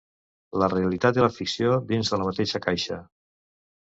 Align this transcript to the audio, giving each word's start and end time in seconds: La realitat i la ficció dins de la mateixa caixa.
La 0.61 0.69
realitat 0.73 1.19
i 1.19 1.23
la 1.25 1.29
ficció 1.37 1.77
dins 1.91 2.11
de 2.15 2.19
la 2.23 2.29
mateixa 2.31 2.63
caixa. 2.65 2.99